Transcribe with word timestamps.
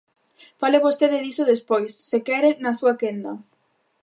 Fale 0.61 0.83
vostede 0.85 1.23
diso 1.25 1.43
despois, 1.53 1.91
se 2.09 2.17
quere, 2.27 2.49
na 2.63 2.71
súa 2.79 2.93
quenda. 3.01 3.31